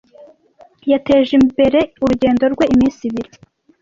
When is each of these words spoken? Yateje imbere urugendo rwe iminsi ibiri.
Yateje 0.91 1.31
imbere 1.39 1.79
urugendo 2.01 2.43
rwe 2.53 2.65
iminsi 2.73 3.01
ibiri. 3.09 3.29